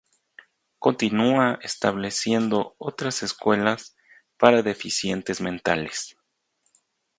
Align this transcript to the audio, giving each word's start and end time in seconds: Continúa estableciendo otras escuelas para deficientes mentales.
Continúa 0.79 1.59
estableciendo 1.61 2.73
otras 2.79 3.21
escuelas 3.21 3.95
para 4.35 4.63
deficientes 4.63 5.41
mentales. 5.41 6.17